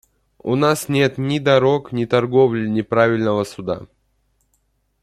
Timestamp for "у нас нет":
0.39-1.19